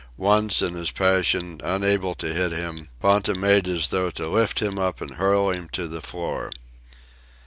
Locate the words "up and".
4.79-5.11